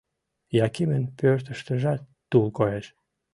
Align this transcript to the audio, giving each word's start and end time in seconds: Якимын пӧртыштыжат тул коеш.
Якимын 0.65 1.03
пӧртыштыжат 1.17 2.01
тул 2.29 2.45
коеш. 2.57 2.85